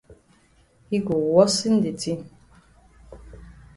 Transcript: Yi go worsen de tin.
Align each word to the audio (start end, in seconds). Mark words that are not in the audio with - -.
Yi 0.89 0.97
go 1.05 1.15
worsen 1.33 1.75
de 1.83 1.91
tin. 2.01 2.19